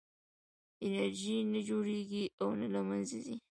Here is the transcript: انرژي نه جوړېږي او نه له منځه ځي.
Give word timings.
انرژي 0.85 1.35
نه 1.53 1.59
جوړېږي 1.69 2.23
او 2.41 2.49
نه 2.59 2.67
له 2.73 2.81
منځه 2.89 3.17
ځي. 3.25 3.35